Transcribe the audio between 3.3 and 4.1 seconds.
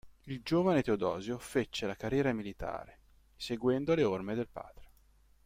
seguendo le